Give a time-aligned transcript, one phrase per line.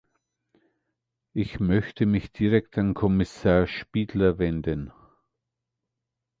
[1.35, 4.91] Ich möchte mich direkt an Kommissar Špidla wenden.